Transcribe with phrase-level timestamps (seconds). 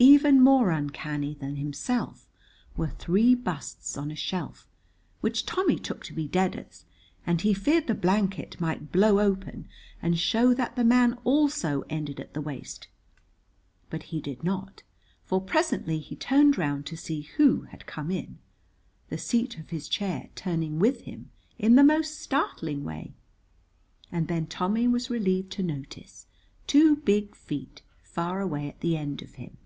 [0.00, 2.28] Even more uncanny than himself
[2.76, 4.68] were three busts on a shelf,
[5.20, 6.84] which Tommy took to be deaders,
[7.26, 9.66] and he feared the blanket might blow open
[10.00, 12.86] and show that the man also ended at the waist.
[13.90, 14.84] But he did not,
[15.24, 18.38] for presently he turned round to see who had come in
[19.08, 23.14] (the seat of his chair turning with him in the most startling way)
[24.12, 26.26] and then Tommy was relieved to notice
[26.68, 29.56] two big feet far away at the end of him.